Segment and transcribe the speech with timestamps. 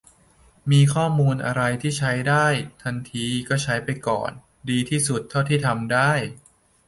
[0.71, 2.47] มีข้อมูลอะไรที่ใช้ได้
[2.83, 4.31] ทันที ก็ใช้ไปก่อน
[4.69, 6.11] ดีที่สุดเท่าที่ทำได้